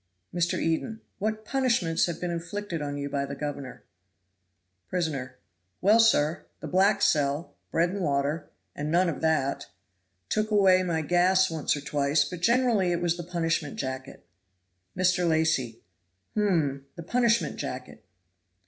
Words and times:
Mr. 0.33 0.57
Eden. 0.59 1.01
"What 1.19 1.45
punishments 1.45 2.07
have 2.07 2.19
been 2.19 2.31
inflicted 2.31 2.81
on 2.81 2.97
you 2.97 3.07
by 3.07 3.27
the 3.27 3.35
governor?" 3.35 3.83
Prisoner. 4.89 5.37
"Well, 5.79 5.99
sir! 5.99 6.45
the 6.59 6.65
black 6.65 7.03
cell, 7.03 7.53
bread 7.69 7.91
and 7.91 8.01
water, 8.01 8.49
and 8.75 8.89
none 8.89 9.09
of 9.09 9.21
that; 9.21 9.67
took 10.27 10.49
away 10.49 10.81
my 10.81 11.03
gas 11.03 11.51
once 11.51 11.75
or 11.77 11.81
twice, 11.81 12.23
but 12.25 12.39
generally 12.41 12.91
it 12.91 12.99
was 12.99 13.15
the 13.15 13.21
punishment 13.23 13.75
jacket." 13.75 14.25
Mr. 14.97 15.29
Lacy. 15.29 15.83
"Hum! 16.33 16.87
the 16.95 17.03
punishment 17.03 17.57
jacket." 17.57 18.03